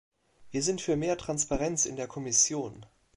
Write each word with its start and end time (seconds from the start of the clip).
Wir 0.49 0.63
sind 0.63 0.81
für 0.81 0.95
mehr 0.95 1.15
Transparenz 1.15 1.85
in 1.85 1.95
der 1.95 2.07
Kommission. 2.07 2.87